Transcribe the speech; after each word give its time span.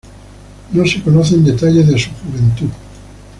No 0.73 0.83
se 0.83 0.99
conocen 1.03 1.45
detalles 1.45 1.87
de 1.87 1.99
su 1.99 2.09
juventud. 2.09 2.69